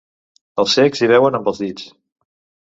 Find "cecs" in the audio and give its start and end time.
0.77-1.01